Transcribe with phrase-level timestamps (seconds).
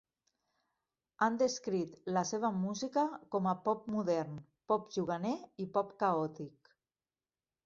[1.25, 3.03] Han descrit la seva música
[3.35, 4.41] com a pop modern,
[4.73, 6.75] pop juganer i pop caòtic.